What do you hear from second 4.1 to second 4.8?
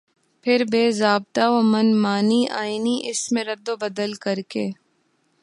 کرکے